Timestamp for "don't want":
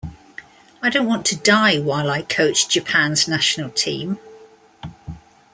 0.89-1.27